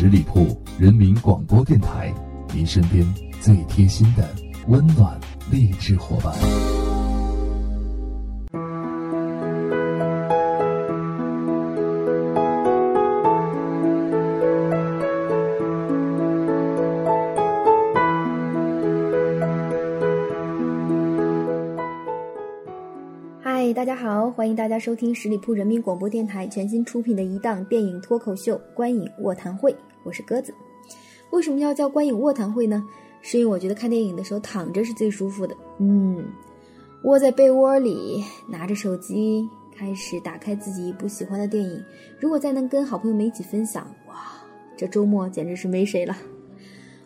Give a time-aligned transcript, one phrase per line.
[0.00, 0.46] 十里铺
[0.78, 2.10] 人民广播电台，
[2.54, 3.04] 您身边
[3.38, 4.26] 最贴心的
[4.66, 5.20] 温暖
[5.52, 6.32] 励志伙伴。
[23.42, 29.70] 嗨，大家好，欢迎大家收听十里铺人民广播电台全新出品的一档电影脱口秀《观影卧谈会》，
[30.02, 30.54] 我是鸽子。
[31.30, 32.86] 为什么要叫观影卧谈会呢？
[33.22, 35.54] 是因为我觉得看电影的时候躺着是最舒服的。
[35.78, 36.24] 嗯，
[37.04, 41.84] 窝在被窝里，拿着手机，开始打开自己一部喜欢的电影。
[42.18, 44.14] 如果再能跟好朋友们一起分享，哇，
[44.76, 46.16] 这周末简直是没谁了。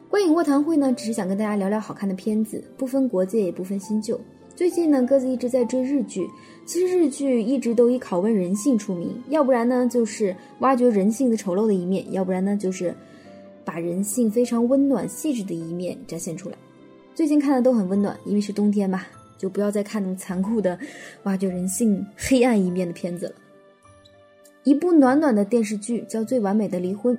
[0.08, 4.20] 观影卧谈会呢，只是想跟大家聊聊好看的片子，不分国界，也不分新旧。
[4.56, 6.28] 最近呢，鸽子一直在追日剧。
[6.64, 12.94] 其实日剧一直都以拷问人性出名，要不然呢就是挖掘人性的丑陋的一面，要不然呢就是
[13.64, 16.56] 把人性非常温暖细致的一面展现出来。
[17.14, 19.02] 最近看的都很温暖，因为是冬天嘛，
[19.36, 20.78] 就不要再看那么残酷的
[21.24, 23.34] 挖掘人性黑暗一面的片子了。
[24.62, 27.14] 一部暖暖的电视剧叫《最完美的离婚》，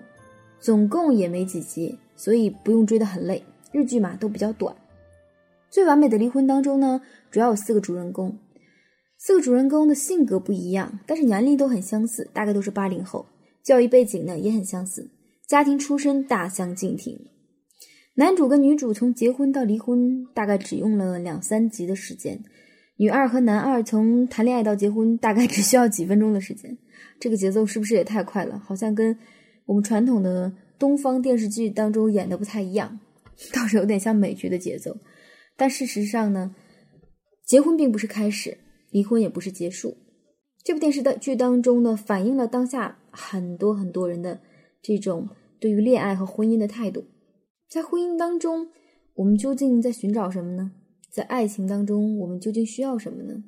[0.59, 3.43] 总共也没几集，所以不用追得很累。
[3.71, 4.75] 日剧嘛都比较短。
[5.75, 8.39] 最完美的离婚当中呢，主要有四个主人公，
[9.17, 13.25] 四个主人公的性格不一样，但是年龄都很相似，大概都是八零后，
[13.61, 15.09] 教育背景呢也很相似，
[15.45, 17.19] 家庭出身大相径庭。
[18.13, 22.41] 男主跟女主从结婚到离婚大概只用了两三集的时间，
[22.95, 26.77] 女二和男二从谈恋爱到结婚大概只需要几分钟的时间，
[27.19, 28.57] 这个节奏是不是也太快了？
[28.65, 29.17] 好像跟
[29.65, 32.97] 我们传统的东方电视剧当中演的不太一样，
[33.53, 34.95] 倒是有点像美剧的节奏。
[35.57, 36.55] 但事实上呢，
[37.45, 38.57] 结婚并不是开始，
[38.91, 39.97] 离婚也不是结束。
[40.63, 44.41] 这部电视的剧当中呢，反映了当下很多很多人的
[44.81, 47.05] 这种对于恋爱和婚姻的态度。
[47.69, 48.69] 在婚姻当中，
[49.13, 50.71] 我们究竟在寻找什么呢？
[51.09, 53.43] 在爱情当中，我们究竟需要什么呢？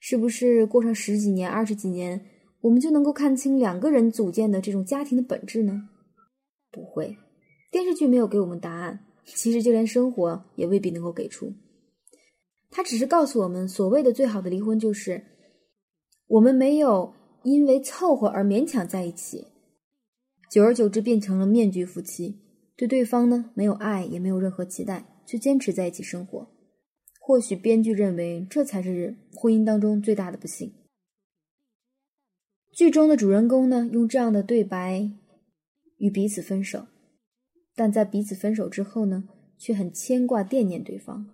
[0.00, 2.20] 是不是过上十几年、二十几年，
[2.62, 5.88] 我们就能够看清两个人组建的这种家庭的本质呢？
[6.72, 7.16] 不会，
[7.70, 9.05] 电视剧没有给我们答案。
[9.26, 11.52] 其实就连生活也未必能够给出，
[12.70, 15.24] 他只是告诉我们，所谓的最好的离婚就是，
[16.28, 19.48] 我们没有因为凑合而勉强在一起，
[20.50, 22.40] 久而久之变成了面具夫妻，
[22.76, 26.48] 对对方呢没有爱，也没有任何期待，却坚持在一起生活。
[27.20, 30.72] 或许编剧认为这才是婚姻当中最大的不幸。
[32.72, 35.10] 剧中的主人公呢，用这样的对白
[35.96, 36.86] 与彼此分手。
[37.76, 41.32] 但在彼此分手之后呢，却很牵挂惦念对方。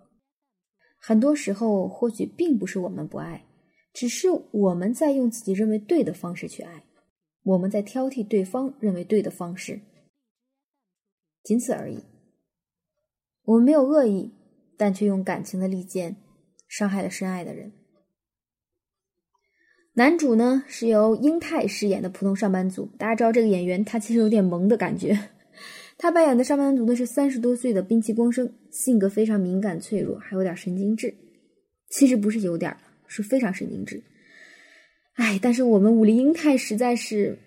[0.99, 3.45] 很多时候，或许并不是我们不爱，
[3.93, 6.83] 只是我们在用自己认为对的方式去爱，
[7.43, 9.81] 我们在挑剔对方认为对的方式，
[11.43, 12.03] 仅此而已。
[13.45, 14.31] 我们没有恶意，
[14.77, 16.15] 但却用感情的利剑
[16.67, 17.73] 伤害了深爱的人。
[19.95, 25.29] 男主呢是由英泰饰演的普通上班族，大家知道这个演员他其实有点萌的感觉。
[25.97, 31.13] 他扮演的上班族呢是三十多岁的滨崎光生，性格非常敏感脆弱，还有点神经质。
[31.89, 32.75] 其实不是有点，
[33.07, 34.03] 是非常神经质。
[35.13, 37.37] 哎，但是我们武林英太实在是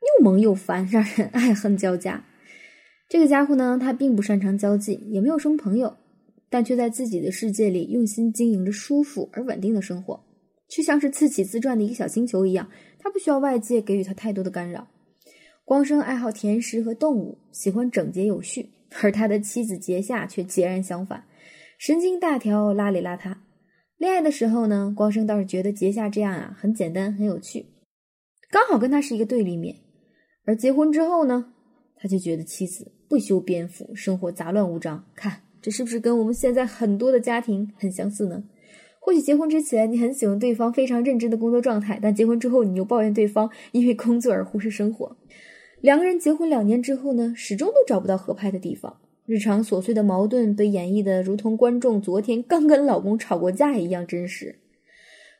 [0.00, 2.22] 又萌又烦，让人爱恨交加。
[3.08, 5.96] 这个家伙呢，他并不擅长交际，也没有什么朋友，
[6.50, 10.22] 但却在自己的世界里用心经营着舒服而稳定的生活，
[10.68, 14.86] 却像是自己自转的一个小星球一样，他不需要外界给予他太多的干扰。
[15.64, 18.68] 光生爱好甜食和动物，喜欢整洁有序，
[19.00, 21.24] 而他的妻子杰夏却截然相反，
[21.78, 23.34] 神经大条，邋里邋遢。
[23.96, 27.64] 恋爱的时候呢，光生倒是觉得杰夏这样啊很简单，很有趣，
[28.50, 29.76] 刚好跟他是一个对立面。
[30.44, 31.54] 而结婚之后呢，
[31.96, 35.06] 他就觉得妻子不修边幅，生活杂乱无章。
[35.14, 38.44] 看，这是不是跟我们现在很多的家庭很相似呢？
[39.00, 45.16] 或许结婚之前你很喜欢对方非常认真的工作状态，但结婚之后你又抱怨对方因为工作而忽视生活。
[45.84, 49.02] 两个人结婚两年之后呢，始终都找不到合拍的地方。
[49.26, 54.60] 日常琐碎的矛盾被演绎的如同观众昨天刚跟老公吵过架一样真实。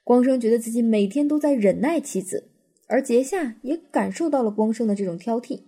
[0.05, 2.51] 光生觉得自己每天都在忍耐妻子，
[2.89, 5.63] 而杰夏也感受到了光生的这种挑剔。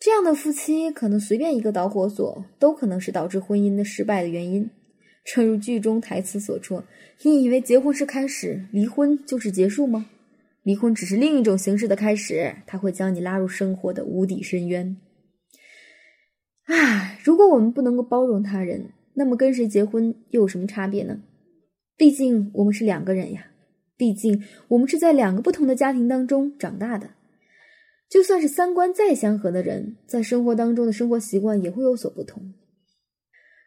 [0.00, 4.68] 这样的夫妻可能随便一个导火索都可能是导致婚姻的失败的原因。
[5.24, 6.82] 正如剧中台词所说
[7.22, 10.06] ：“你以为结婚是开始，离婚就是结束吗？”
[10.62, 14.96] 离婚只是另一种形式的开始，它会将你拉入生活的无底深渊。
[16.66, 21.20] 啊，如果我们不能够包容他人，那么跟谁结婚又有什么差别呢？
[21.96, 23.46] 毕竟我们是两个人呀，
[23.96, 27.10] 毕竟我们是在两个不同的家庭当中长大的。
[28.08, 32.42] 就算是三观再相合的人，在生活当中的生活习惯也会有所不同。《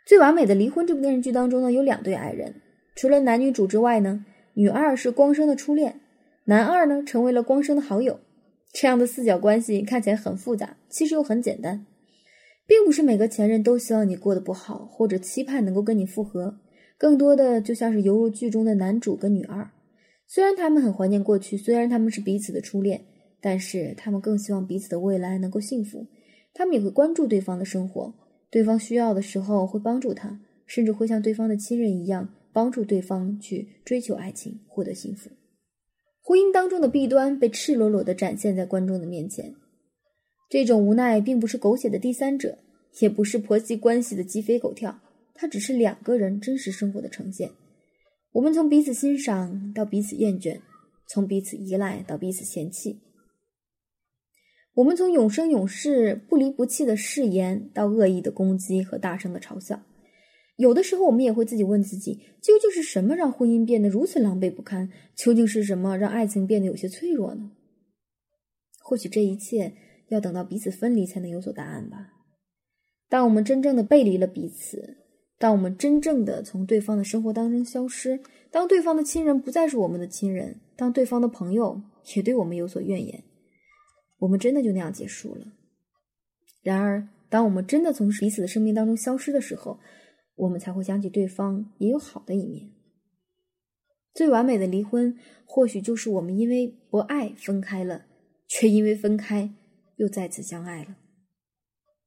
[0.07, 2.61] 最完美的离婚》这部电视剧当中呢，有两对爱人，
[2.95, 5.99] 除了男女主之外呢，女二是光生的初恋，
[6.45, 8.19] 男二呢成为了光生的好友。
[8.73, 11.85] 这样的四角关系看起来很复杂，其实又很简单，
[12.65, 16.59] 并不是每个前任都希望你过得不好，或者期盼能够跟你复合，
[16.97, 19.69] 更多的就像是犹如剧中的男主跟女二，
[20.27, 23.05] 虽然他们很怀念过去，虽然他们是彼此的初恋。
[23.41, 26.07] 但是他们更希望彼此的未来能够幸福，
[26.51, 28.11] 他们也会关注对方的生活，
[28.49, 35.29] 对方需要的时候会帮助他，甚至会像对方的亲人一样帮助对方去追求爱情，获得幸福。
[36.27, 39.53] 婚姻当中的弊端被赤裸裸地展现在观众的面前，
[40.49, 42.57] 这种无奈并不是狗血的第三者，
[42.99, 44.99] 也不是婆媳关系的鸡飞狗跳，
[45.35, 47.51] 它只是两个人真实生活的呈现。
[48.31, 50.61] 我们从彼此欣赏到彼此厌倦，
[51.07, 52.99] 从彼此依赖到彼此嫌弃。
[54.73, 59.79] 我们从永生永世、不离不弃的誓言，到恶意的攻击和大声的嘲笑，
[60.57, 64.89] 有的时候我们也会自己问自己：究竟是什么让婚姻变得如此狼狈不堪？
[65.15, 67.51] 究竟是什么让爱情变得有些脆弱呢？
[68.81, 69.73] 或许这一切
[70.09, 72.13] 要等到彼此分离才能有所答案吧。
[73.09, 74.97] 当我们真正的背离了彼此，
[75.37, 81.81] 当我们真正的从对方的生活当中消失，当对方的亲人不再是我们的亲人，当对方的朋友
[82.15, 83.23] 也对我们有所怨言。
[84.19, 85.47] 我们真的就那样结束了。
[86.63, 89.79] 然而，当我们真的从彼此的生命当中消失的时候，
[90.35, 92.69] 我们才会想起对方也有好的一面。
[94.13, 98.05] 最完美的离婚，或许就是我们因为不爱分开了，
[98.47, 99.53] 却因为分开
[99.97, 100.95] 又再次相爱了。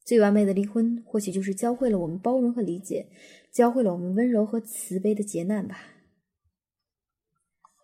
[0.05, 3.09] 最完美的离婚，或许就是教会了我们包容和理解，
[3.53, 5.79] 教会了我们温柔和慈悲的劫难吧。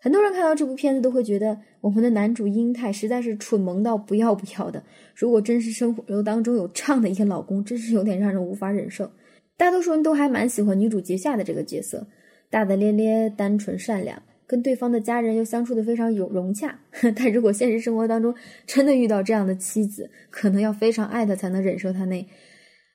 [0.01, 4.83] 很多人看到这部片子都会觉得，我们的男主英泰实在是蠢萌到不要不要的。
[5.15, 9.11] 如果真实生活当中有这样的一个老公，真是有点让人无法忍受。
[9.57, 12.07] 大多数人都还蛮喜欢女主杰夏的这个角色，
[12.51, 16.79] 大大咧咧、单纯善良，跟对方的家人又相处的非常有融洽。
[17.17, 18.35] 但如果现实生活当中
[18.67, 22.27] 真的遇到这样的妻子，可能要非常爱他才能忍受他那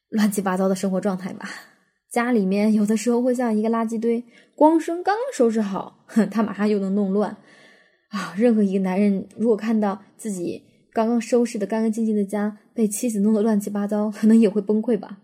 [0.10, 1.50] 乱七八糟的生活状态吧。
[2.12, 4.24] 家里面有的时候会像一个垃圾堆，
[4.56, 7.38] 光生刚收拾好，哼他马上又能弄乱
[8.10, 8.34] 啊！
[8.36, 15.20] 任何一个男人如果看到自己刚刚收拾的干干净净的家被妻子弄得乱七八糟，可能也会崩溃吧。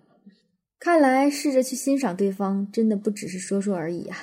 [0.80, 4.18] 看来试着去欣赏对方，真的不只是说说而已啊，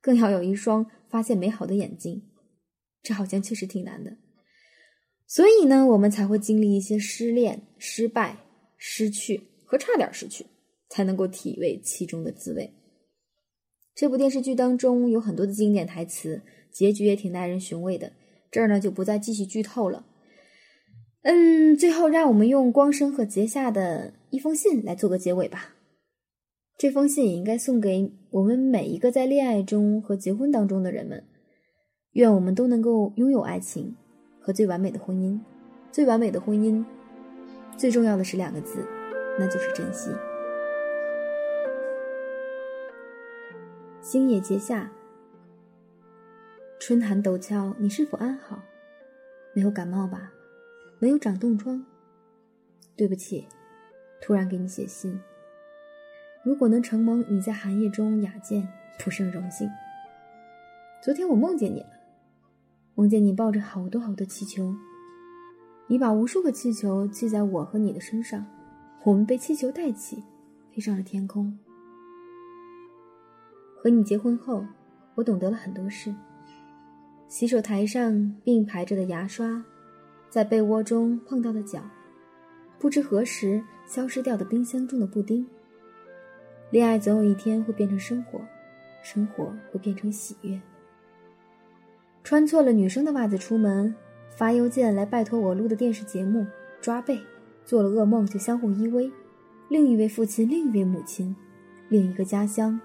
[0.00, 2.22] 更要有一双发现美好的眼睛。
[3.02, 4.16] 这好像确实挺难的，
[5.26, 8.38] 所以呢，我们才会经历一些失恋、失败、
[8.76, 10.46] 失去和差点失去。
[10.90, 12.72] 才能够体味其中的滋味。
[13.94, 16.40] 这部电视剧当中有很多的经典台词，
[16.72, 18.10] 结局也挺耐人寻味的。
[18.50, 20.06] 这儿呢就不再继续剧透了。
[21.24, 25.74] 嗯，最后让我们用光生和结夏的一封信来做个结尾吧。
[26.78, 31.24] 这封信也应该送给我们每一个在恋爱中和结婚当中的人们。
[32.12, 33.96] 愿我们都能够拥有爱情
[34.40, 35.40] 和最完美的婚姻。
[35.90, 36.84] 最完美的婚姻，
[37.76, 38.86] 最重要的是两个字，
[39.40, 40.12] 那就是珍惜。
[44.00, 44.88] 星野结夏，
[46.78, 48.62] 春寒陡峭，你是否安好？
[49.52, 50.32] 没有感冒吧？
[51.00, 51.84] 没有长冻疮？
[52.94, 53.48] 对不起，
[54.20, 55.18] 突然给你写信。
[56.48, 58.66] 如果能承蒙你在寒夜中雅见，
[58.98, 59.68] 不胜荣幸。
[61.04, 61.90] 昨天我梦见你了，
[62.94, 64.74] 梦见你抱着好多好多气球，
[65.88, 68.46] 你把无数个气球系在我和你的身上，
[69.04, 70.24] 我们被气球带起，
[70.74, 71.54] 飞上了天空。
[73.76, 74.64] 和你结婚后，
[75.16, 76.14] 我懂得了很多事。
[77.28, 79.62] 洗手台上并排着的牙刷，
[80.30, 81.82] 在被窝中碰到的脚，
[82.78, 85.46] 不知何时消失掉的冰箱中的布丁。
[86.70, 88.40] 恋爱总有一天会变成生活，
[89.02, 90.60] 生活会变成喜悦。
[92.22, 93.94] 穿错了女生的袜子出门，
[94.36, 96.46] 发邮件来拜托我录的电视节目，
[96.82, 97.18] 抓背，
[97.64, 99.10] 做了噩梦就相互依偎。
[99.68, 101.34] 另一位父亲，另一位母亲，
[101.88, 102.78] 另一个家乡。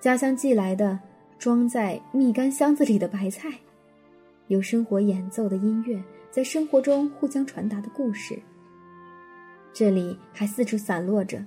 [0.00, 0.98] 家乡寄来的
[1.38, 3.50] 装在蜜柑箱子里的白菜，
[4.46, 8.38] 有生活演奏的音乐，在生活中互相传达的故事。
[9.74, 11.44] 这里还四处散落着，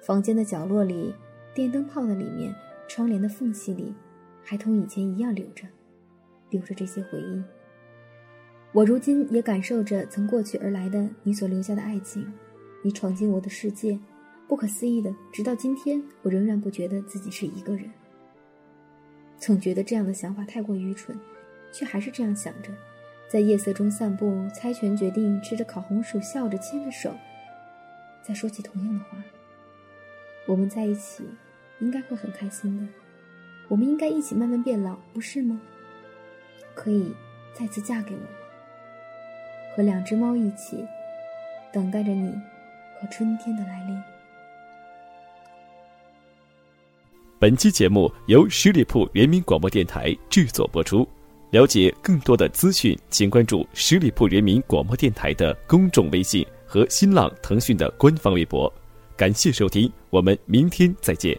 [0.00, 1.14] 房间的角落里，
[1.54, 2.54] 电灯泡的里面，
[2.88, 3.94] 窗帘的缝隙里，
[4.42, 5.66] 还同以前一样留着，
[6.48, 7.42] 留着这些回忆。
[8.72, 12.32] 我如今也感受着从过去而来的你所留下的爱情，
[12.82, 13.98] 你闯进我的世界。
[14.48, 17.88] 不可思议的，直到今天，我仍然不觉得自己是一个人。
[19.38, 21.16] 总觉得这样的想法太过愚蠢，
[21.72, 22.70] 却还是这样想着。
[23.28, 27.14] 在夜色中散步，猜拳决定吃着烤红薯，笑着牵着手，
[28.22, 29.18] 再说起同样的话。
[30.50, 31.22] 我们在一起，
[31.78, 32.84] 应该会很开心的。
[33.68, 35.60] 我们应该一起慢慢变老，不是吗？
[36.74, 37.14] 可以
[37.54, 38.26] 再次嫁给我吗？
[39.76, 40.84] 和两只猫一起，
[41.72, 42.32] 等待着你
[43.00, 44.02] 和春天的来临。
[47.38, 51.06] 本期节目由十里铺人民广播电台制作播出。
[51.50, 58.72] 了解更多的资讯，请关注十里铺人民广播电台的公众微信和新浪、腾讯的官方微博。
[59.20, 61.38] 感谢收听，我们明天再见。